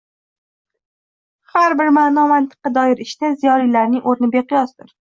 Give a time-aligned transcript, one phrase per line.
[1.57, 4.95] Har bir ma’no-mantiqqa doir ishda ziyolilarning o‘rni beqiyosdir.